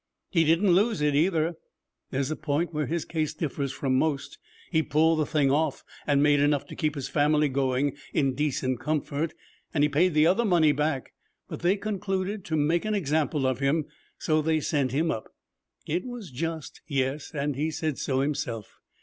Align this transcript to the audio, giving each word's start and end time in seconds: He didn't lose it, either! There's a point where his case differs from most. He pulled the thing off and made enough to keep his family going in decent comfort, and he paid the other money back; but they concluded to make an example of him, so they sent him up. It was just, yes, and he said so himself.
He 0.31 0.43
didn't 0.43 0.71
lose 0.71 0.99
it, 0.99 1.13
either! 1.13 1.57
There's 2.09 2.31
a 2.31 2.35
point 2.35 2.73
where 2.73 2.87
his 2.87 3.05
case 3.05 3.35
differs 3.35 3.71
from 3.71 3.99
most. 3.99 4.39
He 4.71 4.81
pulled 4.81 5.19
the 5.19 5.27
thing 5.27 5.51
off 5.51 5.83
and 6.07 6.23
made 6.23 6.39
enough 6.39 6.65
to 6.69 6.75
keep 6.75 6.95
his 6.95 7.07
family 7.07 7.47
going 7.47 7.95
in 8.11 8.33
decent 8.33 8.79
comfort, 8.79 9.35
and 9.75 9.83
he 9.83 9.89
paid 9.89 10.15
the 10.15 10.25
other 10.25 10.43
money 10.43 10.71
back; 10.71 11.13
but 11.47 11.59
they 11.59 11.75
concluded 11.77 12.43
to 12.45 12.55
make 12.55 12.83
an 12.83 12.95
example 12.95 13.45
of 13.45 13.59
him, 13.59 13.85
so 14.17 14.41
they 14.41 14.59
sent 14.59 14.91
him 14.91 15.11
up. 15.11 15.35
It 15.85 16.03
was 16.07 16.31
just, 16.31 16.81
yes, 16.87 17.29
and 17.35 17.55
he 17.55 17.69
said 17.69 17.99
so 17.99 18.21
himself. 18.21 18.79